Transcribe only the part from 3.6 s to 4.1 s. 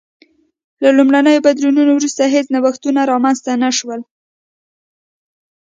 نه شول